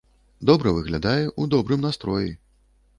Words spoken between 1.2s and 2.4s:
у добрым настроі.